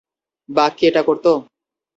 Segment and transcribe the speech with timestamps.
[0.49, 1.25] বাক কি এটা করত?